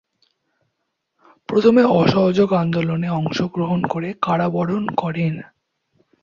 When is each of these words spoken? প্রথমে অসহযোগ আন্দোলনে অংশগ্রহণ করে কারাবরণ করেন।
প্রথমে 1.49 1.83
অসহযোগ 1.93 2.49
আন্দোলনে 2.53 3.07
অংশগ্রহণ 3.11 3.79
করে 3.83 4.09
কারাবরণ 4.21 4.83
করেন। 4.95 5.33